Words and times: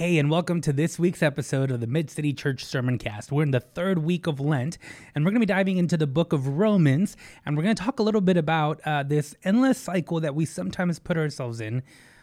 Hey, 0.00 0.16
and 0.16 0.30
welcome 0.30 0.62
to 0.62 0.72
this 0.72 0.98
week's 0.98 1.22
episode 1.22 1.70
of 1.70 1.80
the 1.80 1.86
Mid 1.86 2.08
City 2.08 2.32
Church 2.32 2.64
Sermon 2.64 2.96
Cast. 2.96 3.30
We're 3.30 3.42
in 3.42 3.50
the 3.50 3.60
third 3.60 3.98
week 3.98 4.26
of 4.26 4.40
Lent, 4.40 4.78
and 5.14 5.26
we're 5.26 5.30
going 5.30 5.42
to 5.42 5.46
be 5.46 5.52
diving 5.52 5.76
into 5.76 5.98
the 5.98 6.06
book 6.06 6.32
of 6.32 6.48
Romans, 6.48 7.18
and 7.44 7.54
we're 7.54 7.62
going 7.64 7.76
to 7.76 7.82
talk 7.82 7.98
a 7.98 8.02
little 8.02 8.22
bit 8.22 8.38
about 8.38 8.80
uh, 8.86 9.02
this 9.02 9.34
endless 9.44 9.76
cycle 9.76 10.18
that 10.20 10.34
we 10.34 10.46
sometimes 10.46 10.98
put 10.98 11.18
ourselves 11.18 11.60
in 11.60 11.82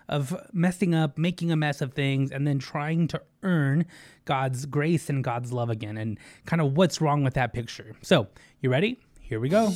of 0.09 0.35
messing 0.51 0.95
up, 0.95 1.19
making 1.19 1.51
a 1.51 1.55
mess 1.55 1.79
of 1.79 1.93
things, 1.93 2.31
and 2.31 2.47
then 2.47 2.57
trying 2.57 3.07
to 3.09 3.21
earn 3.43 3.85
God's 4.25 4.65
grace 4.65 5.07
and 5.07 5.23
God's 5.23 5.53
love 5.53 5.69
again, 5.69 5.97
and 5.97 6.17
kind 6.47 6.63
of 6.63 6.75
what's 6.75 6.99
wrong 6.99 7.23
with 7.23 7.35
that 7.35 7.53
picture. 7.53 7.95
So, 8.01 8.25
you 8.59 8.71
ready? 8.71 8.97
Here 9.21 9.39
we 9.39 9.49
go. 9.49 9.71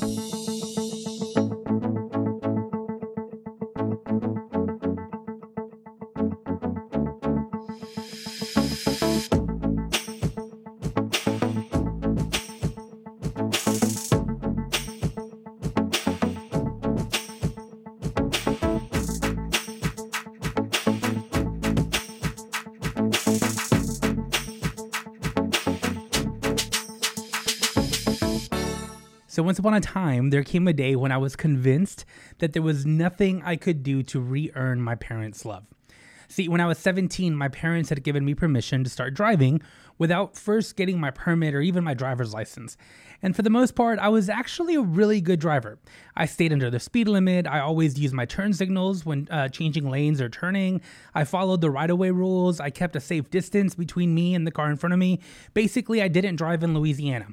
So, 29.42 29.46
once 29.46 29.58
upon 29.58 29.74
a 29.74 29.82
time, 29.82 30.30
there 30.30 30.44
came 30.44 30.68
a 30.68 30.74
day 30.74 30.96
when 30.96 31.12
I 31.12 31.18
was 31.18 31.36
convinced 31.36 32.06
that 32.38 32.54
there 32.54 32.62
was 32.62 32.86
nothing 32.86 33.42
I 33.44 33.56
could 33.56 33.82
do 33.82 34.04
to 34.04 34.20
re 34.20 34.52
earn 34.54 34.84
my 34.84 34.94
parents' 34.94 35.46
love. 35.46 35.64
See, 36.28 36.48
when 36.48 36.62
I 36.62 36.68
was 36.68 36.78
17, 36.78 37.36
my 37.36 37.48
parents 37.48 37.90
had 37.90 38.04
given 38.04 38.24
me 38.24 38.36
permission 38.36 38.84
to 38.84 38.90
start 38.92 39.16
driving 39.16 39.64
without 39.98 40.38
first 40.38 40.76
getting 40.76 41.00
my 41.00 41.10
permit 41.10 41.56
or 41.56 41.62
even 41.62 41.84
my 41.84 41.96
driver's 41.96 42.36
license. 42.36 42.78
And 43.24 43.36
for 43.36 43.42
the 43.42 43.50
most 43.50 43.74
part, 43.74 43.98
I 43.98 44.10
was 44.10 44.30
actually 44.30 44.76
a 44.76 44.82
really 44.82 45.22
good 45.22 45.40
driver. 45.40 45.80
I 46.16 46.28
stayed 46.28 46.54
under 46.54 46.70
the 46.70 46.80
speed 46.80 47.08
limit. 47.08 47.48
I 47.48 47.62
always 47.62 47.98
used 47.98 48.14
my 48.14 48.26
turn 48.26 48.54
signals 48.54 49.08
when 49.08 49.28
uh, 49.32 49.50
changing 49.50 49.90
lanes 49.90 50.22
or 50.22 50.30
turning. 50.30 50.82
I 51.16 51.24
followed 51.24 51.62
the 51.62 51.72
right 51.72 51.90
of 51.90 51.98
way 51.98 52.12
rules. 52.12 52.60
I 52.60 52.70
kept 52.70 52.96
a 52.96 53.00
safe 53.00 53.32
distance 53.32 53.74
between 53.74 54.14
me 54.14 54.36
and 54.36 54.46
the 54.46 54.52
car 54.52 54.70
in 54.70 54.78
front 54.78 54.94
of 54.94 55.00
me. 55.00 55.20
Basically, 55.56 56.00
I 56.00 56.10
didn't 56.10 56.36
drive 56.36 56.62
in 56.62 56.76
Louisiana. 56.76 57.26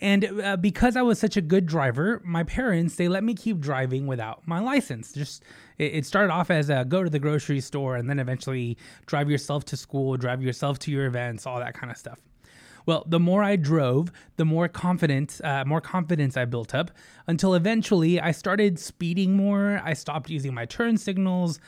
And 0.00 0.40
uh, 0.40 0.56
because 0.56 0.96
I 0.96 1.02
was 1.02 1.18
such 1.18 1.36
a 1.36 1.40
good 1.40 1.66
driver, 1.66 2.20
my 2.24 2.42
parents 2.42 2.96
they 2.96 3.08
let 3.08 3.22
me 3.22 3.34
keep 3.34 3.60
driving 3.60 4.06
without 4.06 4.46
my 4.46 4.58
license. 4.58 5.12
Just 5.12 5.42
it, 5.78 5.94
it 5.94 6.06
started 6.06 6.32
off 6.32 6.50
as 6.50 6.70
a 6.70 6.84
go 6.84 7.04
to 7.04 7.10
the 7.10 7.18
grocery 7.18 7.60
store, 7.60 7.96
and 7.96 8.08
then 8.08 8.18
eventually 8.18 8.78
drive 9.06 9.30
yourself 9.30 9.64
to 9.66 9.76
school, 9.76 10.16
drive 10.16 10.42
yourself 10.42 10.78
to 10.80 10.90
your 10.90 11.06
events, 11.06 11.46
all 11.46 11.58
that 11.58 11.74
kind 11.74 11.90
of 11.90 11.98
stuff. 11.98 12.18
Well, 12.86 13.04
the 13.06 13.20
more 13.20 13.42
I 13.42 13.56
drove, 13.56 14.10
the 14.36 14.46
more 14.46 14.66
confident, 14.66 15.38
uh, 15.44 15.64
more 15.66 15.82
confidence 15.82 16.36
I 16.36 16.46
built 16.46 16.74
up, 16.74 16.90
until 17.26 17.54
eventually 17.54 18.18
I 18.18 18.32
started 18.32 18.78
speeding 18.78 19.36
more. 19.36 19.82
I 19.84 19.92
stopped 19.92 20.30
using 20.30 20.54
my 20.54 20.64
turn 20.64 20.96
signals 20.96 21.60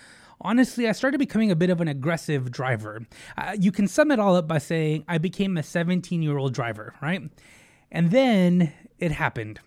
honestly, 0.44 0.88
I 0.88 0.92
started 0.92 1.18
becoming 1.18 1.50
a 1.50 1.56
bit 1.56 1.70
of 1.70 1.80
an 1.80 1.88
aggressive 1.88 2.50
driver. 2.50 3.02
Uh, 3.38 3.56
you 3.58 3.72
can 3.72 3.88
sum 3.88 4.10
it 4.10 4.18
all 4.18 4.36
up 4.36 4.46
by 4.46 4.58
saying 4.58 5.04
I 5.08 5.18
became 5.18 5.56
a 5.56 5.62
17 5.62 6.20
year 6.20 6.36
old 6.36 6.52
driver, 6.52 6.94
right? 7.00 7.22
And 7.92 8.10
then 8.10 8.72
it 8.98 9.12
happened. 9.12 9.60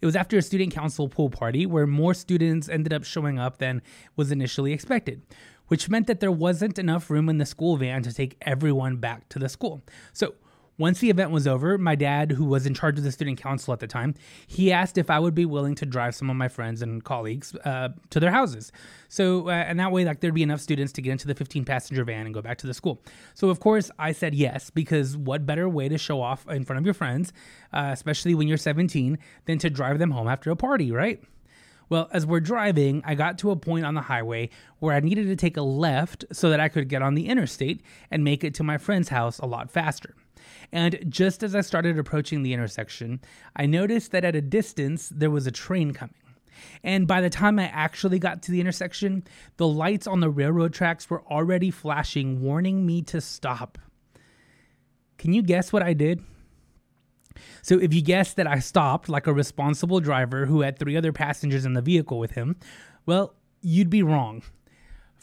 It 0.00 0.06
was 0.06 0.14
after 0.14 0.36
a 0.36 0.42
student 0.42 0.74
council 0.74 1.08
pool 1.08 1.30
party 1.30 1.64
where 1.64 1.86
more 1.86 2.12
students 2.12 2.68
ended 2.68 2.92
up 2.92 3.04
showing 3.04 3.38
up 3.38 3.56
than 3.56 3.80
was 4.14 4.30
initially 4.30 4.72
expected, 4.72 5.22
which 5.68 5.88
meant 5.88 6.06
that 6.06 6.20
there 6.20 6.30
wasn't 6.30 6.78
enough 6.78 7.08
room 7.08 7.30
in 7.30 7.38
the 7.38 7.46
school 7.46 7.78
van 7.78 8.02
to 8.02 8.12
take 8.12 8.36
everyone 8.42 8.98
back 8.98 9.28
to 9.30 9.38
the 9.38 9.48
school. 9.48 9.82
So 10.12 10.34
once 10.78 11.00
the 11.00 11.10
event 11.10 11.30
was 11.30 11.46
over, 11.46 11.78
my 11.78 11.94
dad, 11.94 12.32
who 12.32 12.44
was 12.44 12.66
in 12.66 12.74
charge 12.74 12.98
of 12.98 13.04
the 13.04 13.12
student 13.12 13.40
council 13.40 13.72
at 13.72 13.80
the 13.80 13.86
time, 13.86 14.14
he 14.46 14.70
asked 14.70 14.98
if 14.98 15.10
I 15.10 15.18
would 15.18 15.34
be 15.34 15.46
willing 15.46 15.74
to 15.76 15.86
drive 15.86 16.14
some 16.14 16.28
of 16.28 16.36
my 16.36 16.48
friends 16.48 16.82
and 16.82 17.02
colleagues 17.02 17.54
uh, 17.64 17.90
to 18.10 18.20
their 18.20 18.30
houses. 18.30 18.72
So, 19.08 19.48
uh, 19.48 19.52
and 19.52 19.80
that 19.80 19.92
way, 19.92 20.04
like, 20.04 20.20
there'd 20.20 20.34
be 20.34 20.42
enough 20.42 20.60
students 20.60 20.92
to 20.94 21.02
get 21.02 21.12
into 21.12 21.26
the 21.26 21.34
15 21.34 21.64
passenger 21.64 22.04
van 22.04 22.26
and 22.26 22.34
go 22.34 22.42
back 22.42 22.58
to 22.58 22.66
the 22.66 22.74
school. 22.74 23.02
So, 23.34 23.48
of 23.48 23.60
course, 23.60 23.90
I 23.98 24.12
said 24.12 24.34
yes, 24.34 24.70
because 24.70 25.16
what 25.16 25.46
better 25.46 25.68
way 25.68 25.88
to 25.88 25.96
show 25.96 26.20
off 26.20 26.46
in 26.48 26.64
front 26.64 26.78
of 26.78 26.84
your 26.84 26.94
friends, 26.94 27.32
uh, 27.72 27.90
especially 27.92 28.34
when 28.34 28.48
you're 28.48 28.58
17, 28.58 29.18
than 29.46 29.58
to 29.58 29.70
drive 29.70 29.98
them 29.98 30.10
home 30.10 30.28
after 30.28 30.50
a 30.50 30.56
party, 30.56 30.90
right? 30.90 31.22
Well, 31.88 32.08
as 32.12 32.26
we're 32.26 32.40
driving, 32.40 33.00
I 33.04 33.14
got 33.14 33.38
to 33.38 33.52
a 33.52 33.56
point 33.56 33.86
on 33.86 33.94
the 33.94 34.00
highway 34.02 34.50
where 34.80 34.94
I 34.94 35.00
needed 35.00 35.28
to 35.28 35.36
take 35.36 35.56
a 35.56 35.62
left 35.62 36.24
so 36.32 36.50
that 36.50 36.58
I 36.58 36.68
could 36.68 36.88
get 36.88 37.00
on 37.00 37.14
the 37.14 37.28
interstate 37.28 37.80
and 38.10 38.24
make 38.24 38.42
it 38.42 38.54
to 38.54 38.64
my 38.64 38.76
friend's 38.76 39.10
house 39.10 39.38
a 39.38 39.46
lot 39.46 39.70
faster. 39.70 40.14
And 40.72 41.04
just 41.08 41.42
as 41.42 41.54
I 41.54 41.60
started 41.60 41.98
approaching 41.98 42.42
the 42.42 42.52
intersection, 42.52 43.20
I 43.54 43.66
noticed 43.66 44.12
that 44.12 44.24
at 44.24 44.36
a 44.36 44.40
distance 44.40 45.08
there 45.08 45.30
was 45.30 45.46
a 45.46 45.52
train 45.52 45.92
coming. 45.92 46.14
And 46.82 47.06
by 47.06 47.20
the 47.20 47.30
time 47.30 47.58
I 47.58 47.64
actually 47.64 48.18
got 48.18 48.42
to 48.42 48.50
the 48.50 48.60
intersection, 48.60 49.24
the 49.56 49.66
lights 49.66 50.06
on 50.06 50.20
the 50.20 50.30
railroad 50.30 50.72
tracks 50.72 51.08
were 51.10 51.22
already 51.24 51.70
flashing, 51.70 52.40
warning 52.40 52.86
me 52.86 53.02
to 53.02 53.20
stop. 53.20 53.78
Can 55.18 55.32
you 55.32 55.42
guess 55.42 55.72
what 55.72 55.82
I 55.82 55.92
did? 55.92 56.22
So, 57.60 57.78
if 57.78 57.92
you 57.92 58.00
guess 58.00 58.32
that 58.34 58.46
I 58.46 58.60
stopped 58.60 59.08
like 59.08 59.26
a 59.26 59.32
responsible 59.32 60.00
driver 60.00 60.46
who 60.46 60.62
had 60.62 60.78
three 60.78 60.96
other 60.96 61.12
passengers 61.12 61.66
in 61.66 61.74
the 61.74 61.82
vehicle 61.82 62.18
with 62.18 62.32
him, 62.32 62.56
well, 63.04 63.34
you'd 63.60 63.90
be 63.90 64.02
wrong. 64.02 64.42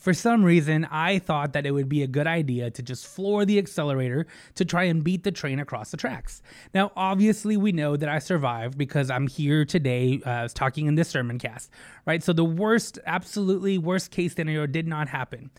For 0.04 0.14
some 0.14 0.44
reason, 0.44 0.84
I 0.92 1.18
thought 1.18 1.54
that 1.54 1.66
it 1.66 1.72
would 1.72 1.88
be 1.88 2.04
a 2.04 2.08
good 2.08 2.28
idea 2.28 2.70
to 2.70 2.84
just 2.84 3.08
floor 3.08 3.46
the 3.46 3.58
accelerator 3.58 4.28
to 4.56 4.66
try 4.66 4.84
and 4.84 5.02
beat 5.02 5.24
the 5.24 5.32
train 5.32 5.62
across 5.62 5.92
the 5.92 5.98
tracks. 5.98 6.42
Now, 6.74 6.92
obviously, 6.98 7.56
we 7.56 7.72
know 7.72 7.96
that 7.96 8.10
I 8.10 8.20
survived 8.20 8.78
because 8.78 9.10
I'm 9.10 9.28
here 9.28 9.64
today 9.64 10.20
uh, 10.26 10.50
talking 10.54 10.88
in 10.88 10.96
this 10.96 11.08
sermon 11.08 11.40
cast, 11.40 11.72
right? 12.06 12.22
So 12.22 12.34
the 12.34 12.44
worst, 12.44 13.00
absolutely 13.06 13.78
worst 13.78 14.12
case 14.12 14.36
scenario 14.36 14.66
did 14.66 14.90
not 14.90 15.08
happen. 15.08 15.52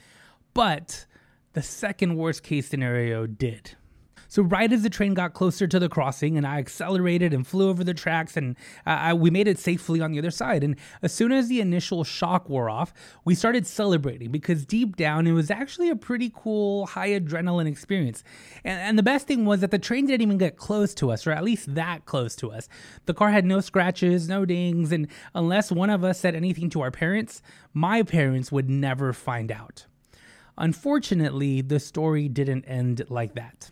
But 0.53 1.07
the 1.55 1.63
second 1.63 2.17
worst 2.17 2.43
case 2.43 2.69
scenario 2.69 3.27
did. 3.27 3.71
So 4.35 4.43
right 4.43 4.73
as 4.73 4.83
the 4.83 4.91
train 4.91 5.15
got 5.15 5.33
closer 5.33 5.69
to 5.69 5.79
the 5.79 5.89
crossing, 5.89 6.37
and 6.37 6.45
I 6.45 6.59
accelerated 6.59 7.33
and 7.33 7.47
flew 7.47 7.69
over 7.69 7.85
the 7.85 7.95
tracks, 7.95 8.37
and 8.37 8.57
uh, 8.85 8.91
I, 8.91 9.15
we 9.15 9.31
made 9.31 9.47
it 9.47 9.61
safely 9.61 10.01
on 10.01 10.11
the 10.11 10.19
other 10.19 10.33
side. 10.33 10.65
And 10.65 10.75
as 11.03 11.13
soon 11.15 11.31
as 11.31 11.47
the 11.47 11.61
initial 11.61 12.03
shock 12.03 12.49
wore 12.49 12.69
off, 12.69 12.93
we 13.25 13.37
started 13.37 13.65
celebrating 13.65 14.33
because 14.33 14.67
deep 14.67 14.97
down 14.97 15.29
it 15.29 15.33
was 15.35 15.53
actually 15.53 15.89
a 15.89 15.95
pretty 15.95 16.33
cool, 16.35 16.87
high 16.87 17.11
adrenaline 17.11 17.69
experience. 17.69 18.25
And, 18.65 18.81
and 18.81 18.99
the 18.99 19.05
best 19.05 19.29
thing 19.29 19.45
was 19.45 19.61
that 19.61 19.71
the 19.71 19.79
train 19.79 20.07
didn't 20.07 20.23
even 20.23 20.39
get 20.39 20.57
close 20.57 20.95
to 20.95 21.13
us, 21.13 21.29
or 21.29 21.31
at 21.31 21.45
least 21.45 21.73
that 21.77 22.05
close 22.05 22.35
to 22.35 22.51
us. 22.51 22.69
The 23.07 23.15
car 23.15 23.31
had 23.31 23.45
no 23.45 23.61
scratches, 23.61 24.29
no 24.29 24.45
dings, 24.45 24.91
and 24.91 25.07
unless 25.37 25.71
one 25.71 25.91
of 25.91 26.03
us 26.03 26.19
said 26.19 26.35
anything 26.35 26.71
to 26.71 26.81
our 26.81 26.91
parents, 26.91 27.41
my 27.73 28.03
parents 28.03 28.51
would 28.51 28.69
never 28.69 29.13
find 29.13 29.53
out. 29.53 29.87
Unfortunately, 30.59 31.61
the 31.61 31.79
story 31.79 32.29
didn't 32.29 32.65
end 32.65 33.05
like 33.09 33.37
that. 33.37 33.71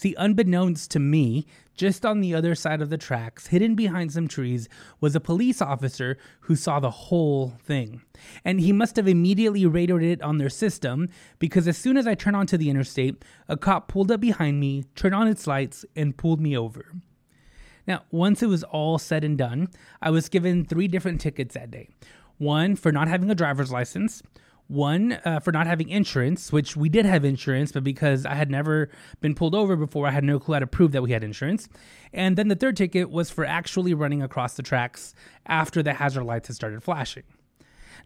See, 0.00 0.14
unbeknownst 0.16 0.90
to 0.92 0.98
me, 0.98 1.44
just 1.74 2.06
on 2.06 2.22
the 2.22 2.34
other 2.34 2.54
side 2.54 2.80
of 2.80 2.88
the 2.88 2.96
tracks, 2.96 3.48
hidden 3.48 3.74
behind 3.74 4.12
some 4.12 4.28
trees, 4.28 4.66
was 4.98 5.14
a 5.14 5.20
police 5.20 5.60
officer 5.60 6.16
who 6.40 6.56
saw 6.56 6.80
the 6.80 6.90
whole 6.90 7.52
thing. 7.62 8.00
And 8.42 8.60
he 8.60 8.72
must 8.72 8.96
have 8.96 9.06
immediately 9.06 9.66
radioed 9.66 10.02
it 10.02 10.22
on 10.22 10.38
their 10.38 10.48
system 10.48 11.10
because 11.38 11.68
as 11.68 11.76
soon 11.76 11.98
as 11.98 12.06
I 12.06 12.14
turned 12.14 12.34
onto 12.34 12.56
the 12.56 12.70
interstate, 12.70 13.22
a 13.46 13.58
cop 13.58 13.88
pulled 13.88 14.10
up 14.10 14.22
behind 14.22 14.58
me, 14.58 14.84
turned 14.94 15.14
on 15.14 15.28
its 15.28 15.46
lights, 15.46 15.84
and 15.94 16.16
pulled 16.16 16.40
me 16.40 16.56
over. 16.56 16.94
Now, 17.86 18.04
once 18.10 18.42
it 18.42 18.46
was 18.46 18.64
all 18.64 18.96
said 18.96 19.22
and 19.22 19.36
done, 19.36 19.68
I 20.00 20.08
was 20.08 20.30
given 20.30 20.64
three 20.64 20.88
different 20.88 21.20
tickets 21.20 21.52
that 21.52 21.70
day 21.70 21.90
one 22.38 22.74
for 22.74 22.90
not 22.90 23.08
having 23.08 23.30
a 23.30 23.34
driver's 23.34 23.70
license, 23.70 24.22
one, 24.70 25.18
uh, 25.24 25.40
for 25.40 25.52
not 25.52 25.66
having 25.66 25.88
insurance, 25.88 26.52
which 26.52 26.76
we 26.76 26.88
did 26.88 27.04
have 27.04 27.24
insurance, 27.24 27.72
but 27.72 27.82
because 27.82 28.24
I 28.24 28.34
had 28.34 28.50
never 28.50 28.88
been 29.20 29.34
pulled 29.34 29.54
over 29.54 29.74
before, 29.74 30.06
I 30.06 30.12
had 30.12 30.24
no 30.24 30.38
clue 30.38 30.54
how 30.54 30.60
to 30.60 30.66
prove 30.66 30.92
that 30.92 31.02
we 31.02 31.10
had 31.10 31.24
insurance. 31.24 31.68
And 32.12 32.36
then 32.36 32.48
the 32.48 32.54
third 32.54 32.76
ticket 32.76 33.10
was 33.10 33.30
for 33.30 33.44
actually 33.44 33.94
running 33.94 34.22
across 34.22 34.54
the 34.54 34.62
tracks 34.62 35.14
after 35.46 35.82
the 35.82 35.94
hazard 35.94 36.24
lights 36.24 36.46
had 36.48 36.56
started 36.56 36.82
flashing. 36.82 37.24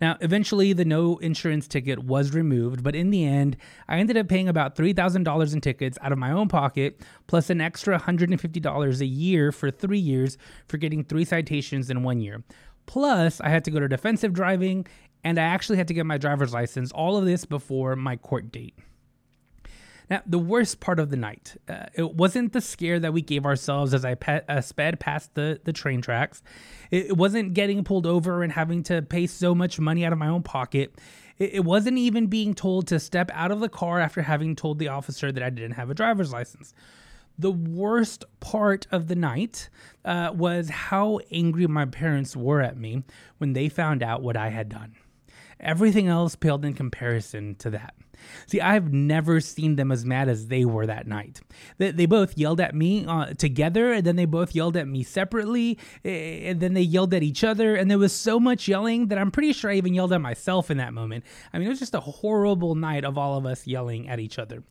Now, 0.00 0.16
eventually, 0.20 0.72
the 0.72 0.84
no 0.84 1.18
insurance 1.18 1.68
ticket 1.68 2.00
was 2.00 2.32
removed, 2.32 2.82
but 2.82 2.96
in 2.96 3.10
the 3.10 3.24
end, 3.24 3.56
I 3.86 3.98
ended 3.98 4.16
up 4.16 4.28
paying 4.28 4.48
about 4.48 4.74
$3,000 4.74 5.52
in 5.52 5.60
tickets 5.60 5.98
out 6.02 6.12
of 6.12 6.18
my 6.18 6.32
own 6.32 6.48
pocket, 6.48 7.00
plus 7.26 7.50
an 7.50 7.60
extra 7.60 7.98
$150 7.98 9.00
a 9.00 9.06
year 9.06 9.52
for 9.52 9.70
three 9.70 9.98
years 9.98 10.36
for 10.66 10.78
getting 10.78 11.04
three 11.04 11.24
citations 11.24 11.90
in 11.90 12.02
one 12.02 12.20
year. 12.20 12.42
Plus, 12.86 13.40
I 13.40 13.48
had 13.48 13.64
to 13.64 13.70
go 13.70 13.80
to 13.80 13.88
defensive 13.88 14.32
driving 14.32 14.86
and 15.24 15.38
I 15.38 15.44
actually 15.44 15.78
had 15.78 15.88
to 15.88 15.94
get 15.94 16.06
my 16.06 16.18
driver's 16.18 16.52
license, 16.52 16.92
all 16.92 17.16
of 17.16 17.24
this 17.24 17.44
before 17.44 17.96
my 17.96 18.16
court 18.16 18.52
date. 18.52 18.78
Now, 20.10 20.20
the 20.26 20.38
worst 20.38 20.80
part 20.80 20.98
of 20.98 21.08
the 21.08 21.16
night, 21.16 21.56
uh, 21.66 21.86
it 21.94 22.14
wasn't 22.14 22.52
the 22.52 22.60
scare 22.60 23.00
that 23.00 23.14
we 23.14 23.22
gave 23.22 23.46
ourselves 23.46 23.94
as 23.94 24.04
I 24.04 24.14
pe- 24.14 24.42
uh, 24.46 24.60
sped 24.60 25.00
past 25.00 25.34
the, 25.34 25.60
the 25.64 25.72
train 25.72 26.02
tracks. 26.02 26.42
It, 26.90 27.06
it 27.06 27.16
wasn't 27.16 27.54
getting 27.54 27.82
pulled 27.84 28.06
over 28.06 28.42
and 28.42 28.52
having 28.52 28.82
to 28.84 29.00
pay 29.00 29.26
so 29.26 29.54
much 29.54 29.80
money 29.80 30.04
out 30.04 30.12
of 30.12 30.18
my 30.18 30.28
own 30.28 30.42
pocket. 30.42 31.00
It, 31.38 31.54
it 31.54 31.64
wasn't 31.64 31.96
even 31.96 32.26
being 32.26 32.52
told 32.52 32.86
to 32.88 33.00
step 33.00 33.30
out 33.32 33.50
of 33.50 33.60
the 33.60 33.68
car 33.70 33.98
after 33.98 34.20
having 34.20 34.54
told 34.54 34.78
the 34.78 34.88
officer 34.88 35.32
that 35.32 35.42
I 35.42 35.48
didn't 35.48 35.72
have 35.72 35.88
a 35.88 35.94
driver's 35.94 36.32
license. 36.32 36.74
The 37.38 37.50
worst 37.50 38.26
part 38.40 38.86
of 38.92 39.08
the 39.08 39.16
night 39.16 39.70
uh, 40.04 40.32
was 40.34 40.68
how 40.68 41.20
angry 41.32 41.66
my 41.66 41.86
parents 41.86 42.36
were 42.36 42.60
at 42.60 42.76
me 42.76 43.04
when 43.38 43.54
they 43.54 43.70
found 43.70 44.02
out 44.02 44.22
what 44.22 44.36
I 44.36 44.50
had 44.50 44.68
done. 44.68 44.94
Everything 45.60 46.08
else 46.08 46.34
paled 46.36 46.64
in 46.64 46.74
comparison 46.74 47.54
to 47.56 47.70
that. 47.70 47.94
See, 48.46 48.60
I've 48.60 48.92
never 48.92 49.40
seen 49.40 49.76
them 49.76 49.92
as 49.92 50.04
mad 50.04 50.28
as 50.28 50.46
they 50.46 50.64
were 50.64 50.86
that 50.86 51.06
night. 51.06 51.40
They, 51.78 51.90
they 51.90 52.06
both 52.06 52.38
yelled 52.38 52.60
at 52.60 52.74
me 52.74 53.04
uh, 53.06 53.34
together, 53.34 53.92
and 53.92 54.06
then 54.06 54.16
they 54.16 54.24
both 54.24 54.54
yelled 54.54 54.76
at 54.76 54.88
me 54.88 55.02
separately, 55.02 55.78
and 56.04 56.60
then 56.60 56.74
they 56.74 56.82
yelled 56.82 57.12
at 57.12 57.22
each 57.22 57.44
other. 57.44 57.74
And 57.76 57.90
there 57.90 57.98
was 57.98 58.12
so 58.12 58.40
much 58.40 58.68
yelling 58.68 59.08
that 59.08 59.18
I'm 59.18 59.30
pretty 59.30 59.52
sure 59.52 59.70
I 59.70 59.74
even 59.74 59.94
yelled 59.94 60.12
at 60.12 60.20
myself 60.20 60.70
in 60.70 60.78
that 60.78 60.94
moment. 60.94 61.24
I 61.52 61.58
mean, 61.58 61.66
it 61.66 61.70
was 61.70 61.80
just 61.80 61.94
a 61.94 62.00
horrible 62.00 62.74
night 62.74 63.04
of 63.04 63.18
all 63.18 63.36
of 63.36 63.46
us 63.46 63.66
yelling 63.66 64.08
at 64.08 64.20
each 64.20 64.38
other. 64.38 64.62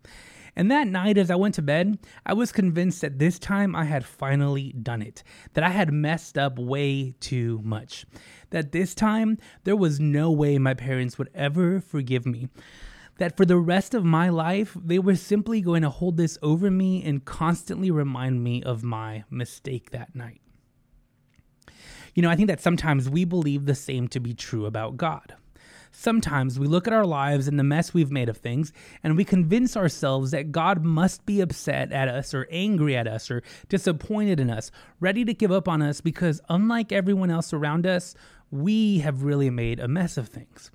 And 0.55 0.69
that 0.69 0.88
night, 0.88 1.17
as 1.17 1.31
I 1.31 1.35
went 1.35 1.55
to 1.55 1.61
bed, 1.61 1.97
I 2.25 2.33
was 2.33 2.51
convinced 2.51 3.01
that 3.01 3.17
this 3.17 3.39
time 3.39 3.75
I 3.75 3.85
had 3.85 4.05
finally 4.05 4.73
done 4.73 5.01
it, 5.01 5.23
that 5.53 5.63
I 5.63 5.69
had 5.69 5.91
messed 5.91 6.38
up 6.38 6.59
way 6.59 7.15
too 7.19 7.59
much, 7.63 8.05
that 8.51 8.71
this 8.71 8.94
time 8.94 9.38
there 9.63 9.75
was 9.75 10.00
no 10.00 10.31
way 10.31 10.57
my 10.57 10.73
parents 10.73 11.17
would 11.17 11.29
ever 11.33 11.81
forgive 11.81 12.25
me. 12.25 12.50
That 13.17 13.38
for 13.38 13.45
the 13.45 13.57
rest 13.57 13.94
of 13.94 14.03
my 14.03 14.29
life, 14.29 14.75
they 14.79 15.00
were 15.00 15.15
simply 15.15 15.61
going 15.61 15.83
to 15.83 15.89
hold 15.89 16.17
this 16.17 16.38
over 16.41 16.71
me 16.71 17.03
and 17.03 17.23
constantly 17.23 17.91
remind 17.91 18.44
me 18.44 18.63
of 18.63 18.83
my 18.83 19.23
mistake 19.29 19.91
that 19.91 20.15
night. 20.15 20.41
You 22.15 22.21
know, 22.21 22.29
I 22.29 22.35
think 22.35 22.47
that 22.47 22.61
sometimes 22.61 23.09
we 23.09 23.25
believe 23.25 23.65
the 23.65 23.75
same 23.75 24.07
to 24.09 24.19
be 24.19 24.33
true 24.33 24.65
about 24.65 24.97
God. 24.97 25.35
Sometimes 25.95 26.60
we 26.60 26.66
look 26.66 26.88
at 26.88 26.94
our 26.94 27.06
lives 27.06 27.48
and 27.48 27.60
the 27.60 27.63
mess 27.63 27.94
we've 27.94 28.12
made 28.12 28.28
of 28.28 28.38
things, 28.38 28.74
and 29.04 29.16
we 29.16 29.24
convince 29.24 29.78
ourselves 29.78 30.31
that 30.31 30.51
God 30.51 30.84
must 30.84 31.24
be 31.25 31.40
upset 31.40 31.92
at 31.92 32.07
us, 32.07 32.34
or 32.34 32.48
angry 32.50 32.98
at 32.98 33.07
us, 33.07 33.30
or 33.30 33.44
disappointed 33.69 34.40
in 34.40 34.50
us, 34.50 34.72
ready 35.00 35.24
to 35.24 35.36
give 35.36 35.51
up 35.51 35.69
on 35.69 35.84
us 35.84 36.01
because, 36.01 36.42
unlike 36.50 36.92
everyone 36.92 37.30
else 37.30 37.54
around 37.54 37.86
us, 37.86 38.16
we 38.50 39.00
have 39.00 39.24
really 39.24 39.51
made 39.51 39.80
a 39.80 39.88
mess 39.88 40.18
of 40.18 40.28
things. 40.28 40.72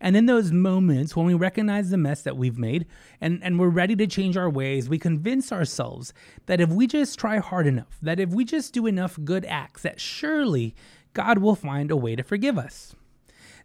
And 0.00 0.16
in 0.16 0.26
those 0.26 0.50
moments 0.50 1.14
when 1.14 1.26
we 1.26 1.34
recognize 1.34 1.90
the 1.90 1.96
mess 1.98 2.22
that 2.22 2.36
we've 2.36 2.58
made 2.58 2.86
and, 3.20 3.42
and 3.42 3.58
we're 3.58 3.68
ready 3.68 3.94
to 3.96 4.06
change 4.06 4.36
our 4.36 4.50
ways, 4.50 4.88
we 4.88 4.98
convince 4.98 5.52
ourselves 5.52 6.14
that 6.46 6.60
if 6.60 6.70
we 6.70 6.86
just 6.86 7.18
try 7.18 7.38
hard 7.38 7.66
enough, 7.66 7.98
that 8.00 8.18
if 8.18 8.30
we 8.30 8.44
just 8.44 8.72
do 8.72 8.86
enough 8.86 9.18
good 9.24 9.44
acts, 9.44 9.82
that 9.82 10.00
surely 10.00 10.74
God 11.12 11.38
will 11.38 11.54
find 11.54 11.90
a 11.90 11.96
way 11.96 12.16
to 12.16 12.22
forgive 12.22 12.58
us. 12.58 12.94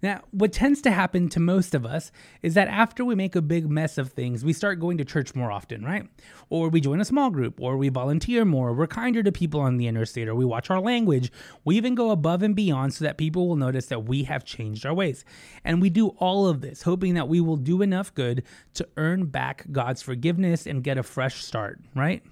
Now, 0.01 0.21
what 0.31 0.53
tends 0.53 0.81
to 0.83 0.91
happen 0.91 1.27
to 1.29 1.39
most 1.39 1.75
of 1.75 1.85
us 1.85 2.11
is 2.41 2.53
that 2.53 2.69
after 2.69 3.03
we 3.03 3.15
make 3.15 3.35
a 3.35 3.41
big 3.41 3.69
mess 3.69 3.97
of 3.97 4.11
things, 4.11 4.45
we 4.45 4.53
start 4.53 4.79
going 4.79 4.97
to 4.97 5.05
church 5.05 5.35
more 5.35 5.51
often, 5.51 5.83
right? 5.83 6.07
Or 6.49 6.69
we 6.69 6.79
join 6.79 7.01
a 7.01 7.05
small 7.05 7.29
group, 7.29 7.59
or 7.59 7.75
we 7.75 7.89
volunteer 7.89 8.45
more, 8.45 8.73
we're 8.73 8.87
kinder 8.87 9.21
to 9.23 9.31
people 9.31 9.59
on 9.59 9.77
the 9.77 9.87
interstate, 9.87 10.29
or 10.29 10.35
we 10.35 10.45
watch 10.45 10.69
our 10.69 10.79
language. 10.79 11.31
We 11.65 11.75
even 11.75 11.95
go 11.95 12.11
above 12.11 12.43
and 12.43 12.55
beyond 12.55 12.93
so 12.93 13.03
that 13.03 13.17
people 13.17 13.47
will 13.47 13.57
notice 13.57 13.87
that 13.87 14.05
we 14.05 14.23
have 14.23 14.45
changed 14.45 14.85
our 14.85 14.93
ways. 14.93 15.25
And 15.65 15.81
we 15.81 15.89
do 15.89 16.09
all 16.19 16.47
of 16.47 16.61
this 16.61 16.83
hoping 16.83 17.15
that 17.15 17.27
we 17.27 17.41
will 17.41 17.57
do 17.57 17.81
enough 17.81 18.13
good 18.13 18.43
to 18.75 18.87
earn 18.95 19.25
back 19.25 19.65
God's 19.71 20.01
forgiveness 20.01 20.65
and 20.65 20.83
get 20.83 20.97
a 20.97 21.03
fresh 21.03 21.43
start, 21.43 21.79
right? 21.93 22.23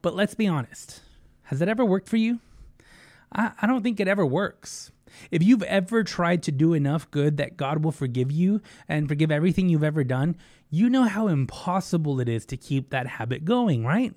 But 0.00 0.14
let's 0.14 0.34
be 0.34 0.46
honest 0.46 1.00
has 1.48 1.58
that 1.58 1.68
ever 1.68 1.84
worked 1.84 2.08
for 2.08 2.16
you? 2.16 2.40
I, 3.32 3.52
I 3.60 3.66
don't 3.66 3.82
think 3.82 4.00
it 4.00 4.08
ever 4.08 4.24
works. 4.24 4.90
If 5.30 5.42
you've 5.42 5.62
ever 5.62 6.04
tried 6.04 6.42
to 6.44 6.52
do 6.52 6.74
enough 6.74 7.10
good 7.10 7.36
that 7.36 7.56
God 7.56 7.84
will 7.84 7.92
forgive 7.92 8.30
you 8.30 8.60
and 8.88 9.08
forgive 9.08 9.30
everything 9.30 9.68
you've 9.68 9.84
ever 9.84 10.04
done, 10.04 10.36
you 10.70 10.90
know 10.90 11.04
how 11.04 11.28
impossible 11.28 12.20
it 12.20 12.28
is 12.28 12.44
to 12.46 12.56
keep 12.56 12.90
that 12.90 13.06
habit 13.06 13.44
going, 13.44 13.84
right? 13.84 14.12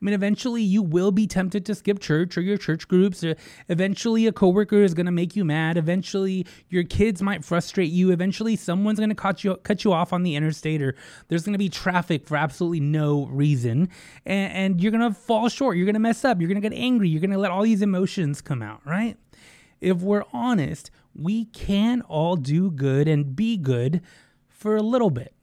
I 0.00 0.04
mean, 0.04 0.14
eventually 0.14 0.62
you 0.62 0.82
will 0.82 1.12
be 1.12 1.26
tempted 1.26 1.66
to 1.66 1.74
skip 1.74 2.00
church 2.00 2.36
or 2.38 2.40
your 2.40 2.56
church 2.56 2.88
groups. 2.88 3.22
Or 3.22 3.36
eventually, 3.68 4.26
a 4.26 4.32
coworker 4.32 4.82
is 4.82 4.94
going 4.94 5.06
to 5.06 5.12
make 5.12 5.36
you 5.36 5.44
mad. 5.44 5.76
Eventually, 5.76 6.46
your 6.70 6.84
kids 6.84 7.20
might 7.20 7.44
frustrate 7.44 7.90
you. 7.90 8.10
Eventually, 8.10 8.56
someone's 8.56 8.98
going 8.98 9.10
to 9.10 9.14
cut 9.14 9.44
you 9.44 9.56
cut 9.56 9.84
you 9.84 9.92
off 9.92 10.12
on 10.12 10.22
the 10.22 10.36
interstate, 10.36 10.80
or 10.80 10.94
there's 11.28 11.44
going 11.44 11.52
to 11.52 11.58
be 11.58 11.68
traffic 11.68 12.26
for 12.26 12.36
absolutely 12.36 12.80
no 12.80 13.26
reason, 13.26 13.88
and, 14.24 14.52
and 14.52 14.80
you're 14.80 14.92
going 14.92 15.06
to 15.06 15.14
fall 15.16 15.48
short. 15.48 15.76
You're 15.76 15.86
going 15.86 15.94
to 15.94 16.00
mess 16.00 16.24
up. 16.24 16.40
You're 16.40 16.48
going 16.48 16.60
to 16.60 16.68
get 16.68 16.76
angry. 16.76 17.08
You're 17.08 17.20
going 17.20 17.30
to 17.30 17.38
let 17.38 17.50
all 17.50 17.62
these 17.62 17.82
emotions 17.82 18.40
come 18.40 18.62
out, 18.62 18.80
right? 18.86 19.18
If 19.80 19.98
we're 19.98 20.24
honest, 20.32 20.90
we 21.14 21.46
can 21.46 22.02
all 22.02 22.36
do 22.36 22.70
good 22.70 23.08
and 23.08 23.34
be 23.34 23.56
good 23.56 24.00
for 24.48 24.76
a 24.76 24.82
little 24.82 25.10
bit. 25.10 25.34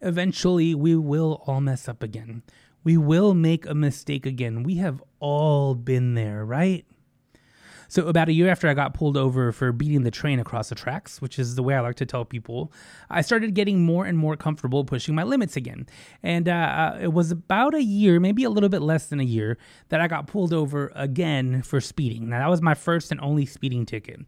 Eventually, 0.00 0.74
we 0.74 0.96
will 0.96 1.42
all 1.46 1.60
mess 1.60 1.88
up 1.88 2.02
again. 2.02 2.42
We 2.84 2.96
will 2.96 3.34
make 3.34 3.64
a 3.66 3.74
mistake 3.74 4.26
again. 4.26 4.64
We 4.64 4.76
have 4.76 5.02
all 5.20 5.74
been 5.76 6.14
there, 6.14 6.44
right? 6.44 6.84
So, 7.92 8.06
about 8.06 8.30
a 8.30 8.32
year 8.32 8.48
after 8.48 8.68
I 8.68 8.72
got 8.72 8.94
pulled 8.94 9.18
over 9.18 9.52
for 9.52 9.70
beating 9.70 10.02
the 10.02 10.10
train 10.10 10.40
across 10.40 10.70
the 10.70 10.74
tracks, 10.74 11.20
which 11.20 11.38
is 11.38 11.56
the 11.56 11.62
way 11.62 11.74
I 11.74 11.80
like 11.80 11.96
to 11.96 12.06
tell 12.06 12.24
people, 12.24 12.72
I 13.10 13.20
started 13.20 13.52
getting 13.52 13.84
more 13.84 14.06
and 14.06 14.16
more 14.16 14.34
comfortable 14.34 14.82
pushing 14.82 15.14
my 15.14 15.24
limits 15.24 15.58
again. 15.58 15.86
And 16.22 16.48
uh, 16.48 16.52
uh, 16.52 16.98
it 17.02 17.12
was 17.12 17.30
about 17.30 17.74
a 17.74 17.82
year, 17.82 18.18
maybe 18.18 18.44
a 18.44 18.48
little 18.48 18.70
bit 18.70 18.80
less 18.80 19.08
than 19.08 19.20
a 19.20 19.24
year, 19.24 19.58
that 19.90 20.00
I 20.00 20.08
got 20.08 20.26
pulled 20.26 20.54
over 20.54 20.90
again 20.94 21.60
for 21.60 21.82
speeding. 21.82 22.30
Now, 22.30 22.38
that 22.38 22.48
was 22.48 22.62
my 22.62 22.72
first 22.72 23.10
and 23.10 23.20
only 23.20 23.44
speeding 23.44 23.84
ticket. 23.84 24.20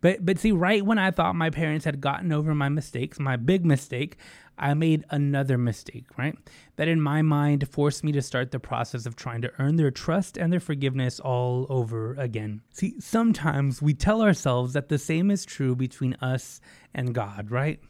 But 0.00 0.24
but 0.24 0.38
see, 0.38 0.52
right 0.52 0.84
when 0.84 0.98
I 0.98 1.10
thought 1.10 1.34
my 1.34 1.50
parents 1.50 1.84
had 1.84 2.00
gotten 2.00 2.32
over 2.32 2.54
my 2.54 2.68
mistakes, 2.68 3.18
my 3.18 3.36
big 3.36 3.64
mistake, 3.64 4.16
I 4.58 4.74
made 4.74 5.04
another 5.10 5.56
mistake, 5.56 6.06
right? 6.18 6.36
That 6.76 6.88
in 6.88 7.00
my 7.00 7.22
mind 7.22 7.68
forced 7.68 8.04
me 8.04 8.12
to 8.12 8.22
start 8.22 8.50
the 8.50 8.60
process 8.60 9.06
of 9.06 9.16
trying 9.16 9.42
to 9.42 9.52
earn 9.58 9.76
their 9.76 9.90
trust 9.90 10.36
and 10.36 10.52
their 10.52 10.60
forgiveness 10.60 11.18
all 11.20 11.66
over 11.68 12.14
again. 12.14 12.62
See, 12.72 12.94
sometimes 13.00 13.80
we 13.80 13.94
tell 13.94 14.22
ourselves 14.22 14.74
that 14.74 14.88
the 14.88 14.98
same 14.98 15.30
is 15.30 15.44
true 15.44 15.74
between 15.74 16.14
us 16.20 16.60
and 16.94 17.14
God, 17.14 17.50
right? 17.50 17.80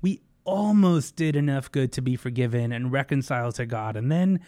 We 0.00 0.20
almost 0.44 1.14
did 1.14 1.36
enough 1.36 1.70
good 1.70 1.92
to 1.92 2.02
be 2.02 2.16
forgiven 2.16 2.72
and 2.72 2.90
reconciled 2.90 3.54
to 3.56 3.66
God, 3.66 3.96
and 3.96 4.10
then, 4.10 4.40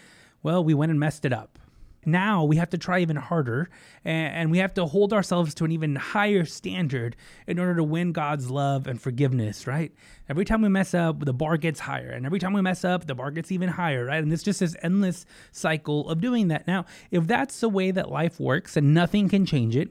well, 0.43 0.65
we 0.65 0.75
went 0.75 0.91
and 0.91 0.99
messed 0.99 1.25
it 1.25 1.33
up 1.33 1.59
now 2.07 2.45
we 2.45 2.57
have 2.57 2.71
to 2.71 2.79
try 2.79 3.01
even 3.01 3.17
harder 3.17 3.69
and, 4.05 4.51
we 4.51 4.59
have 4.59 4.75
to 4.75 4.87
hold 4.87 5.13
ourselves 5.13 5.55
to 5.55 5.65
an 5.65 5.73
even 5.73 5.97
higher 5.97 6.45
standard 6.45 7.17
in 7.47 7.59
order 7.59 7.75
to 7.77 7.83
win 7.83 8.13
God's 8.13 8.51
love 8.51 8.87
and 8.87 9.01
forgiveness, 9.01 9.67
right? 9.67 9.93
Every 10.29 10.45
time 10.45 10.63
we 10.63 10.69
mess 10.69 10.95
up, 10.95 11.25
the 11.25 11.33
bar 11.33 11.57
gets 11.57 11.81
higher. 11.81 12.11
And 12.11 12.27
every 12.27 12.39
time 12.39 12.53
we 12.53 12.61
mess 12.61 12.85
up, 12.85 13.07
the 13.07 13.15
bar 13.15 13.31
gets 13.31 13.51
even 13.51 13.71
higher, 13.71 14.05
right? 14.05 14.23
And 14.23 14.33
it's 14.33 14.43
just 14.43 14.61
this 14.61 14.77
endless 14.83 15.27
cycle 15.53 16.09
of 16.09 16.21
doing 16.21 16.49
that. 16.49 16.67
Now, 16.67 16.85
if 17.11 17.27
that's 17.27 17.61
the 17.61 17.69
way 17.69 17.91
that 17.91 18.11
life 18.11 18.39
works 18.39 18.77
and 18.77 18.95
nothing 18.95 19.29
can 19.29 19.47
change 19.47 19.77
it, 19.77 19.91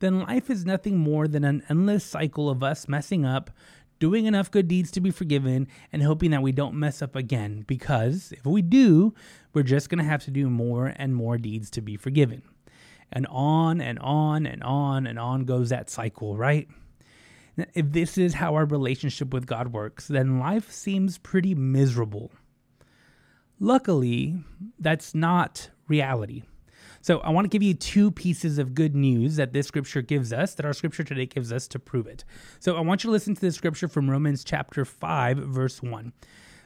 then 0.00 0.20
life 0.20 0.50
is 0.50 0.64
nothing 0.64 0.96
more 0.96 1.28
than 1.28 1.44
an 1.44 1.62
endless 1.68 2.04
cycle 2.04 2.50
of 2.50 2.62
us 2.62 2.88
messing 2.88 3.24
up, 3.24 3.50
doing 4.00 4.26
enough 4.26 4.50
good 4.50 4.66
deeds 4.66 4.90
to 4.90 5.00
be 5.00 5.12
forgiven, 5.12 5.68
and 5.92 6.02
hoping 6.02 6.32
that 6.32 6.42
we 6.42 6.50
don't 6.50 6.74
mess 6.74 7.00
up 7.00 7.14
again. 7.14 7.64
Because 7.68 8.32
if 8.32 8.44
we 8.44 8.62
do, 8.62 9.14
we're 9.54 9.62
just 9.62 9.88
going 9.88 9.98
to 10.02 10.10
have 10.10 10.24
to 10.24 10.32
do 10.32 10.50
more 10.50 10.92
and 10.96 11.14
more 11.14 11.38
deeds 11.38 11.70
to 11.70 11.80
be 11.80 11.96
forgiven. 11.96 12.42
And 13.12 13.26
on 13.28 13.80
and 13.80 13.98
on 14.00 14.46
and 14.46 14.62
on 14.64 15.06
and 15.06 15.18
on 15.18 15.44
goes 15.44 15.68
that 15.68 15.90
cycle, 15.90 16.36
right? 16.36 16.68
If 17.74 17.92
this 17.92 18.16
is 18.16 18.34
how 18.34 18.54
our 18.54 18.64
relationship 18.64 19.34
with 19.34 19.46
God 19.46 19.72
works, 19.72 20.08
then 20.08 20.38
life 20.38 20.72
seems 20.72 21.18
pretty 21.18 21.54
miserable. 21.54 22.30
Luckily, 23.58 24.42
that's 24.78 25.14
not 25.14 25.70
reality. 25.88 26.44
So 27.02 27.18
I 27.20 27.30
want 27.30 27.46
to 27.46 27.48
give 27.48 27.62
you 27.62 27.74
two 27.74 28.10
pieces 28.10 28.58
of 28.58 28.74
good 28.74 28.94
news 28.94 29.36
that 29.36 29.52
this 29.52 29.66
scripture 29.66 30.02
gives 30.02 30.32
us, 30.32 30.54
that 30.54 30.66
our 30.66 30.72
scripture 30.72 31.02
today 31.02 31.26
gives 31.26 31.52
us 31.52 31.66
to 31.68 31.78
prove 31.78 32.06
it. 32.06 32.24
So 32.58 32.76
I 32.76 32.80
want 32.80 33.02
you 33.02 33.08
to 33.08 33.12
listen 33.12 33.34
to 33.34 33.40
the 33.40 33.52
scripture 33.52 33.88
from 33.88 34.10
Romans 34.10 34.44
chapter 34.44 34.84
5, 34.84 35.38
verse 35.38 35.82
1. 35.82 36.12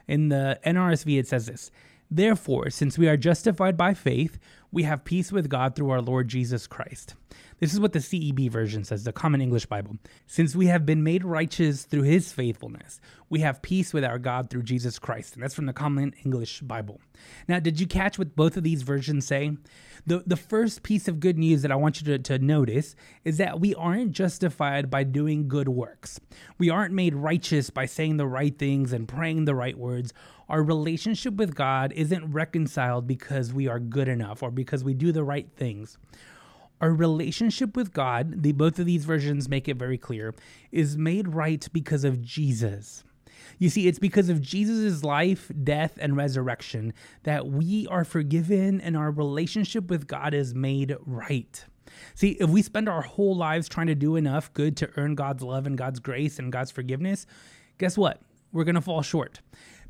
In 0.09 0.29
the 0.29 0.59
NRSV, 0.67 1.19
it 1.19 1.29
says 1.29 1.47
this 1.47 1.71
Therefore, 2.11 2.71
since 2.71 2.99
we 2.99 3.09
are 3.09 3.17
justified 3.17 3.77
by 3.77 3.95
faith, 3.95 4.39
we 4.71 4.83
have 4.83 5.05
peace 5.05 5.33
with 5.33 5.49
God 5.49 5.75
through 5.75 5.91
our 5.91 6.03
Lord 6.03 6.29
Jesus 6.29 6.67
Christ. 6.67 7.15
This 7.61 7.73
is 7.73 7.81
what 7.81 7.93
the 7.93 8.01
CEB 8.01 8.51
version 8.51 8.85
says, 8.85 9.05
the 9.05 9.13
Common 9.13 9.41
English 9.41 9.67
Bible. 9.67 9.97
Since 10.27 10.57
we 10.57 10.67
have 10.67 10.85
been 10.85 11.03
made 11.03 11.25
righteous 11.25 11.85
through 11.85 12.03
his 12.03 12.33
faithfulness, 12.33 13.01
we 13.31 13.41
have 13.41 13.63
peace 13.63 13.93
with 13.93 14.05
our 14.05 14.19
God 14.19 14.51
through 14.51 14.65
Jesus 14.65 14.99
Christ. 14.99 15.35
And 15.35 15.43
that's 15.43 15.55
from 15.55 15.67
the 15.67 15.73
Common 15.73 16.15
English 16.25 16.61
Bible. 16.61 17.01
Now, 17.49 17.61
did 17.61 17.81
you 17.81 17.87
catch 17.87 18.19
what 18.19 18.37
both 18.37 18.57
of 18.57 18.65
these 18.65 18.83
versions 18.83 19.27
say? 19.27 19.57
The, 20.07 20.23
the 20.27 20.37
first 20.37 20.83
piece 20.83 21.09
of 21.09 21.21
good 21.21 21.39
news 21.39 21.63
that 21.63 21.73
I 21.73 21.77
want 21.77 22.01
you 22.01 22.07
to, 22.07 22.19
to 22.19 22.39
notice 22.39 22.95
is 23.25 23.39
that 23.39 23.61
we 23.61 23.75
aren't 23.75 24.13
justified 24.13 24.91
by 24.91 25.05
doing 25.05 25.49
good 25.49 25.69
works. 25.69 26.21
We 26.59 26.71
aren't 26.71 26.93
made 26.93 27.15
righteous 27.15 27.71
by 27.71 27.87
saying 27.87 28.19
the 28.19 28.27
right 28.27 28.57
things 28.59 28.93
and 28.93 29.09
praying 29.09 29.47
the 29.47 29.55
right 29.55 29.79
words. 29.79 30.13
Our 30.49 30.63
relationship 30.63 31.35
with 31.35 31.55
God 31.55 31.93
isn't 31.97 32.33
reconciled 32.33 33.07
because 33.07 33.53
we 33.53 33.67
are 33.67 33.79
good 33.79 34.09
enough 34.09 34.43
or 34.43 34.51
because 34.51 34.85
we 34.85 34.93
do 34.93 35.11
the 35.11 35.25
right 35.25 35.49
things. 35.57 35.97
Our 36.85 36.93
relationship 36.93 37.79
with 37.79 37.95
God, 37.95 38.43
the 38.43 38.53
both 38.53 38.79
of 38.79 38.85
these 38.85 39.07
versions 39.07 39.49
make 39.49 39.71
it 39.71 39.79
very 39.79 39.97
clear, 39.97 40.35
is 40.71 40.99
made 40.99 41.29
right 41.29 41.67
because 41.73 42.05
of 42.05 42.21
Jesus. 42.21 43.05
You 43.59 43.71
see, 43.71 43.89
it's 43.89 43.99
because 43.99 44.29
of 44.29 44.43
Jesus' 44.43 45.03
life, 45.03 45.51
death, 45.63 45.97
and 45.99 46.15
resurrection 46.15 46.93
that 47.23 47.47
we 47.47 47.87
are 47.87 48.05
forgiven 48.05 48.83
and 48.83 48.99
our 48.99 49.11
relationship 49.11 49.89
with 49.89 50.07
God 50.07 50.35
is 50.35 50.55
made 50.55 50.95
right. 51.07 51.65
See, 52.15 52.33
if 52.33 52.51
we 52.51 52.61
spend 52.61 52.87
our 52.87 53.01
whole 53.01 53.35
lives 53.35 53.67
trying 53.67 53.87
to 53.87 53.95
do 53.95 54.17
enough 54.17 54.53
good 54.53 54.77
to 54.77 54.91
earn 54.99 55.15
God's 55.15 55.43
love 55.43 55.67
and 55.67 55.79
God's 55.79 56.01
grace 56.01 56.39
and 56.39 56.53
God's 56.53 56.71
forgiveness, 56.71 57.27
guess 57.79 57.97
what? 57.97 58.21
We're 58.53 58.65
going 58.65 58.75
to 58.75 58.83
fall 58.83 59.01
short. 59.01 59.41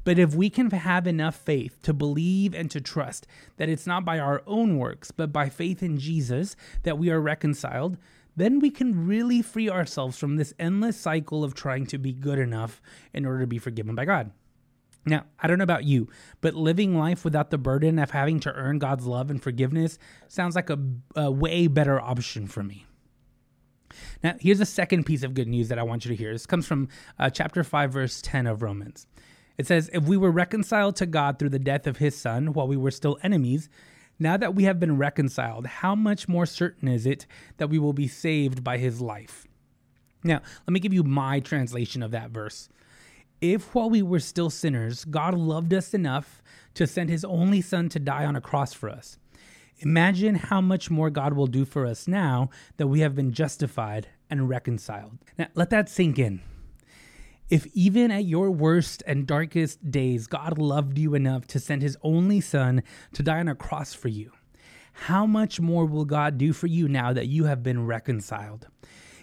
But 0.04 0.18
if 0.18 0.34
we 0.34 0.50
can 0.50 0.70
have 0.70 1.06
enough 1.06 1.34
faith 1.34 1.80
to 1.82 1.92
believe 1.92 2.54
and 2.54 2.70
to 2.70 2.80
trust 2.80 3.26
that 3.56 3.68
it's 3.68 3.86
not 3.86 4.04
by 4.04 4.18
our 4.18 4.42
own 4.46 4.78
works, 4.78 5.10
but 5.10 5.32
by 5.32 5.48
faith 5.48 5.82
in 5.82 5.98
Jesus 5.98 6.56
that 6.82 6.98
we 6.98 7.10
are 7.10 7.20
reconciled, 7.20 7.96
then 8.36 8.58
we 8.58 8.70
can 8.70 9.06
really 9.06 9.42
free 9.42 9.70
ourselves 9.70 10.18
from 10.18 10.36
this 10.36 10.54
endless 10.58 10.96
cycle 10.96 11.42
of 11.44 11.54
trying 11.54 11.86
to 11.86 11.98
be 11.98 12.12
good 12.12 12.38
enough 12.38 12.82
in 13.12 13.24
order 13.24 13.40
to 13.40 13.46
be 13.46 13.58
forgiven 13.58 13.94
by 13.94 14.04
God. 14.04 14.30
Now, 15.06 15.24
I 15.38 15.46
don't 15.46 15.58
know 15.58 15.64
about 15.64 15.84
you, 15.84 16.08
but 16.40 16.54
living 16.54 16.96
life 16.96 17.24
without 17.24 17.50
the 17.50 17.58
burden 17.58 17.98
of 17.98 18.10
having 18.10 18.40
to 18.40 18.52
earn 18.52 18.78
God's 18.78 19.06
love 19.06 19.30
and 19.30 19.42
forgiveness 19.42 19.98
sounds 20.28 20.56
like 20.56 20.70
a, 20.70 20.78
a 21.14 21.30
way 21.30 21.66
better 21.66 22.00
option 22.00 22.46
for 22.46 22.62
me. 22.62 22.86
Now, 24.22 24.36
here's 24.40 24.60
a 24.60 24.66
second 24.66 25.04
piece 25.04 25.22
of 25.22 25.34
good 25.34 25.46
news 25.46 25.68
that 25.68 25.78
I 25.78 25.82
want 25.82 26.04
you 26.04 26.08
to 26.08 26.16
hear. 26.16 26.32
This 26.32 26.46
comes 26.46 26.66
from 26.66 26.88
uh, 27.18 27.30
chapter 27.30 27.62
5, 27.62 27.92
verse 27.92 28.22
10 28.22 28.46
of 28.46 28.62
Romans. 28.62 29.06
It 29.56 29.66
says, 29.66 29.90
If 29.92 30.04
we 30.04 30.16
were 30.16 30.30
reconciled 30.30 30.96
to 30.96 31.06
God 31.06 31.38
through 31.38 31.50
the 31.50 31.58
death 31.58 31.86
of 31.86 31.98
his 31.98 32.16
son 32.16 32.52
while 32.52 32.66
we 32.66 32.76
were 32.76 32.90
still 32.90 33.18
enemies, 33.22 33.68
now 34.18 34.36
that 34.36 34.54
we 34.54 34.64
have 34.64 34.78
been 34.78 34.96
reconciled, 34.96 35.66
how 35.66 35.94
much 35.94 36.28
more 36.28 36.46
certain 36.46 36.88
is 36.88 37.06
it 37.06 37.26
that 37.56 37.70
we 37.70 37.78
will 37.78 37.92
be 37.92 38.08
saved 38.08 38.62
by 38.62 38.78
his 38.78 39.00
life? 39.00 39.46
Now, 40.22 40.40
let 40.66 40.72
me 40.72 40.80
give 40.80 40.94
you 40.94 41.02
my 41.02 41.40
translation 41.40 42.02
of 42.02 42.10
that 42.12 42.30
verse. 42.30 42.68
If 43.40 43.74
while 43.74 43.90
we 43.90 44.02
were 44.02 44.20
still 44.20 44.50
sinners, 44.50 45.04
God 45.04 45.34
loved 45.34 45.74
us 45.74 45.92
enough 45.92 46.42
to 46.74 46.86
send 46.86 47.10
his 47.10 47.24
only 47.24 47.60
son 47.60 47.88
to 47.90 47.98
die 47.98 48.24
on 48.24 48.36
a 48.36 48.40
cross 48.40 48.72
for 48.72 48.88
us, 48.88 49.18
imagine 49.78 50.36
how 50.36 50.60
much 50.60 50.90
more 50.90 51.10
God 51.10 51.34
will 51.34 51.46
do 51.46 51.64
for 51.64 51.84
us 51.84 52.08
now 52.08 52.48
that 52.78 52.86
we 52.86 53.00
have 53.00 53.14
been 53.14 53.32
justified 53.32 54.08
and 54.30 54.48
reconciled. 54.48 55.18
Now, 55.36 55.48
let 55.54 55.70
that 55.70 55.88
sink 55.88 56.18
in. 56.18 56.40
If 57.50 57.66
even 57.74 58.10
at 58.10 58.24
your 58.24 58.50
worst 58.50 59.02
and 59.06 59.26
darkest 59.26 59.90
days, 59.90 60.26
God 60.26 60.58
loved 60.58 60.98
you 60.98 61.14
enough 61.14 61.46
to 61.48 61.60
send 61.60 61.82
his 61.82 61.96
only 62.02 62.40
son 62.40 62.82
to 63.12 63.22
die 63.22 63.40
on 63.40 63.48
a 63.48 63.54
cross 63.54 63.92
for 63.92 64.08
you, 64.08 64.32
how 64.92 65.26
much 65.26 65.60
more 65.60 65.84
will 65.84 66.06
God 66.06 66.38
do 66.38 66.52
for 66.52 66.68
you 66.68 66.88
now 66.88 67.12
that 67.12 67.26
you 67.26 67.44
have 67.44 67.62
been 67.62 67.86
reconciled? 67.86 68.68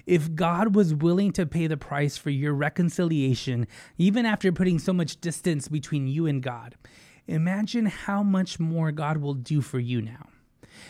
If 0.05 0.35
God 0.35 0.75
was 0.75 0.93
willing 0.93 1.31
to 1.33 1.45
pay 1.45 1.67
the 1.67 1.77
price 1.77 2.17
for 2.17 2.29
your 2.29 2.53
reconciliation, 2.53 3.67
even 3.97 4.25
after 4.25 4.51
putting 4.51 4.79
so 4.79 4.93
much 4.93 5.21
distance 5.21 5.67
between 5.67 6.07
you 6.07 6.27
and 6.27 6.43
God, 6.43 6.75
imagine 7.27 7.85
how 7.87 8.21
much 8.21 8.59
more 8.59 8.91
God 8.91 9.17
will 9.17 9.33
do 9.33 9.61
for 9.61 9.79
you 9.79 10.01
now. 10.01 10.27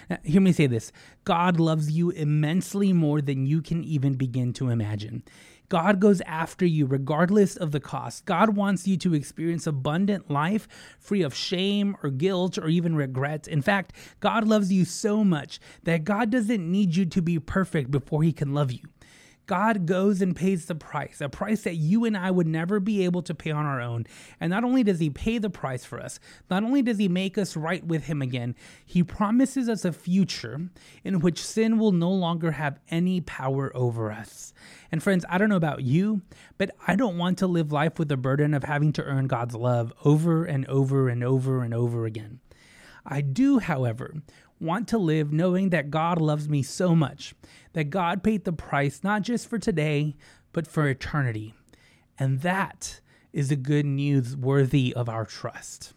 Now, 0.10 0.18
hear 0.24 0.42
me 0.42 0.52
say 0.52 0.68
this 0.68 0.92
God 1.24 1.60
loves 1.60 1.92
you 1.92 2.10
immensely 2.10 2.94
more 2.94 3.22
than 3.22 3.46
you 3.46 3.62
can 3.62 3.84
even 3.84 4.16
begin 4.16 4.54
to 4.54 4.70
imagine. 4.70 5.24
God 5.72 6.02
goes 6.02 6.20
after 6.26 6.66
you 6.66 6.86
regardless 6.86 7.56
of 7.56 7.72
the 7.72 7.80
cost. 7.80 8.26
God 8.26 8.58
wants 8.58 8.90
you 8.90 8.98
to 8.98 9.14
experience 9.14 9.66
abundant 9.66 10.30
life 10.30 10.68
free 11.00 11.22
of 11.22 11.34
shame 11.34 11.96
or 12.04 12.10
guilt 12.10 12.58
or 12.58 12.68
even 12.68 12.94
regret. 12.94 13.48
In 13.48 13.62
fact, 13.62 13.94
God 14.20 14.46
loves 14.46 14.74
you 14.74 14.84
so 14.84 15.24
much 15.24 15.62
that 15.84 16.04
God 16.04 16.30
doesn't 16.30 16.70
need 16.70 16.98
you 16.98 17.06
to 17.06 17.22
be 17.22 17.40
perfect 17.40 17.90
before 17.90 18.22
he 18.22 18.34
can 18.34 18.54
love 18.54 18.74
you. 18.74 18.82
God 19.48 19.86
goes 19.86 20.22
and 20.22 20.36
pays 20.36 20.66
the 20.66 20.76
price, 20.76 21.20
a 21.20 21.28
price 21.28 21.64
that 21.64 21.76
you 21.76 22.06
and 22.06 22.16
I 22.16 22.32
would 22.32 22.48
never 22.48 22.80
be 22.80 23.04
able 23.04 23.22
to 23.24 23.36
pay 23.36 23.52
on 23.52 23.66
our 23.66 23.82
own. 23.82 24.06
And 24.40 24.50
not 24.50 24.64
only 24.64 24.84
does 24.84 25.00
He 25.00 25.10
pay 25.10 25.38
the 25.38 25.50
price 25.50 25.84
for 25.84 26.00
us, 26.00 26.20
not 26.50 26.64
only 26.64 26.82
does 26.82 26.98
He 26.98 27.08
make 27.08 27.38
us 27.38 27.58
right 27.58 27.86
with 27.86 28.06
Him 28.06 28.22
again, 28.22 28.56
He 28.86 29.04
promises 29.04 29.68
us 29.68 29.84
a 29.84 29.92
future 29.92 30.70
in 31.04 31.20
which 31.20 31.44
sin 31.44 31.78
will 31.78 31.92
no 31.92 32.12
longer 32.12 32.52
have 32.52 32.80
any 32.90 33.22
power 33.22 33.72
over 33.76 34.12
us. 34.12 34.54
And 34.92 35.02
friends, 35.02 35.26
I 35.30 35.38
don't 35.38 35.50
know 35.50 35.56
about 35.56 35.84
you, 35.84 36.22
but 36.58 36.72
I 36.88 36.96
don't 36.96 37.18
want 37.18 37.38
to 37.40 37.48
live 37.48 37.72
life 37.72 38.00
with 38.00 38.10
the 38.10 38.18
burden 38.18 38.54
of 38.54 38.64
having 38.64 38.94
to 38.94 39.04
earn 39.04 39.28
God's 39.28 39.56
love 39.56 39.92
over 40.06 40.46
and 40.46 40.66
over 40.68 41.10
and 41.10 41.24
over 41.24 41.64
and 41.64 41.74
over 41.74 42.06
again. 42.06 42.40
I 43.06 43.22
do, 43.22 43.60
however, 43.60 44.16
want 44.62 44.88
to 44.90 44.98
live 44.98 45.34
knowing 45.34 45.70
that 45.70 45.92
God 45.92 46.22
loves 46.22 46.48
me 46.48 46.62
so 46.62 46.96
much, 46.96 47.34
that 47.74 47.90
God 47.90 48.24
paid 48.24 48.46
the 48.46 48.54
price 48.54 49.04
not 49.04 49.24
just 49.24 49.50
for 49.50 49.58
today, 49.58 50.16
but 50.54 50.68
for 50.68 50.88
eternity. 50.88 51.54
And 52.20 52.42
that 52.42 53.02
is 53.34 53.50
the 53.50 53.56
good 53.56 53.86
news 53.86 54.36
worthy 54.36 54.94
of 54.94 55.10
our 55.10 55.26
trust. 55.26 55.94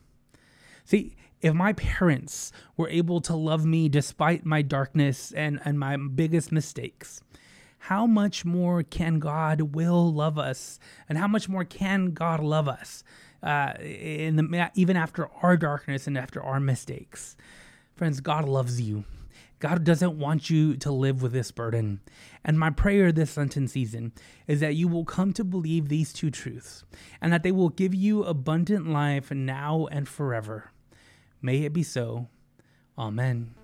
See, 0.84 1.16
if 1.40 1.52
my 1.52 1.74
parents 1.74 2.52
were 2.76 2.88
able 2.88 3.20
to 3.22 3.36
love 3.36 3.66
me 3.66 3.88
despite 3.88 4.46
my 4.46 4.62
darkness 4.62 5.32
and, 5.32 5.60
and 5.64 5.78
my 5.78 5.96
biggest 5.96 6.50
mistakes, 6.50 7.20
how 7.78 8.06
much 8.06 8.46
more 8.46 8.82
can 8.82 9.18
God 9.18 9.74
will 9.74 10.10
love 10.10 10.38
us, 10.38 10.78
and 11.06 11.18
how 11.18 11.28
much 11.28 11.50
more 11.50 11.64
can 11.64 12.12
God 12.12 12.40
love 12.40 12.66
us, 12.66 13.04
uh, 13.42 13.74
in 13.78 14.36
the 14.36 14.70
even 14.74 14.96
after 14.96 15.28
our 15.42 15.58
darkness 15.58 16.06
and 16.06 16.16
after 16.16 16.42
our 16.42 16.60
mistakes? 16.60 17.36
Friends, 17.94 18.20
God 18.20 18.48
loves 18.48 18.80
you. 18.80 19.04
God 19.60 19.84
doesn't 19.84 20.18
want 20.18 20.50
you 20.50 20.76
to 20.78 20.90
live 20.90 21.22
with 21.22 21.32
this 21.32 21.52
burden. 21.52 22.00
And 22.44 22.58
my 22.58 22.70
prayer 22.70 23.12
this 23.12 23.36
Lenten 23.36 23.68
season 23.68 24.12
is 24.48 24.60
that 24.60 24.74
you 24.74 24.88
will 24.88 25.04
come 25.04 25.32
to 25.34 25.44
believe 25.44 25.88
these 25.88 26.12
two 26.12 26.30
truths 26.30 26.84
and 27.22 27.32
that 27.32 27.44
they 27.44 27.52
will 27.52 27.68
give 27.68 27.94
you 27.94 28.24
abundant 28.24 28.88
life 28.88 29.30
now 29.30 29.86
and 29.90 30.08
forever. 30.08 30.72
May 31.40 31.62
it 31.62 31.72
be 31.72 31.82
so. 31.82 32.28
Amen. 32.98 33.54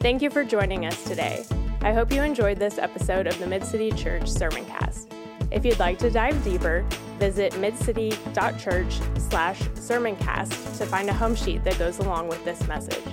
Thank 0.00 0.22
you 0.22 0.30
for 0.30 0.44
joining 0.44 0.84
us 0.84 1.04
today. 1.04 1.44
I 1.80 1.92
hope 1.92 2.12
you 2.12 2.22
enjoyed 2.22 2.58
this 2.58 2.78
episode 2.78 3.26
of 3.26 3.38
the 3.38 3.46
Mid 3.46 3.64
City 3.64 3.92
Church 3.92 4.24
Sermoncast. 4.24 5.17
If 5.50 5.64
you'd 5.64 5.78
like 5.78 5.98
to 5.98 6.10
dive 6.10 6.42
deeper, 6.44 6.84
visit 7.18 7.52
midcity.church 7.54 9.00
slash 9.18 9.60
sermoncast 9.60 10.78
to 10.78 10.86
find 10.86 11.08
a 11.08 11.14
home 11.14 11.34
sheet 11.34 11.64
that 11.64 11.78
goes 11.78 11.98
along 11.98 12.28
with 12.28 12.44
this 12.44 12.66
message. 12.68 13.04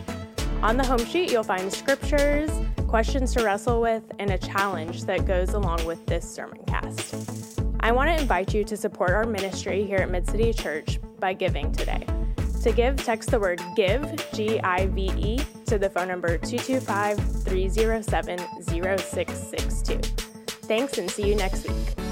On 0.62 0.78
the 0.78 0.86
home 0.86 1.04
sheet, 1.06 1.32
you'll 1.32 1.44
find 1.44 1.72
scriptures, 1.72 2.50
questions 2.88 3.34
to 3.34 3.44
wrestle 3.44 3.82
with, 3.82 4.04
and 4.20 4.32
a 4.32 4.38
challenge 4.38 5.06
that 5.06 5.26
goes 5.26 5.54
along 5.54 5.86
with 5.86 6.06
this 6.06 6.26
sermoncast. 6.26 7.64
I 7.80 7.92
want 7.92 8.10
to 8.10 8.22
invite 8.22 8.54
you 8.54 8.64
to 8.66 8.76
support 8.76 9.12
our 9.12 9.26
ministry 9.26 9.86
here 9.86 10.00
at 10.00 10.10
Mid 10.10 10.28
City 10.28 10.52
Church 10.54 11.00
by 11.20 11.34
giving 11.34 11.72
today. 11.72 12.06
To 12.64 12.72
give, 12.72 12.96
text 13.04 13.30
the 13.30 13.40
word 13.40 13.62
GIVE, 13.76 14.32
G 14.34 14.60
I 14.60 14.88
V 14.88 15.12
E, 15.18 15.40
to 15.68 15.78
the 15.78 15.90
phone 15.90 16.08
number 16.08 16.38
225 16.38 17.44
307 17.44 18.40
0662. 18.64 20.00
Thanks 20.68 20.98
and 20.98 21.10
see 21.12 21.30
you 21.30 21.36
next 21.36 21.68
week. 21.68 22.05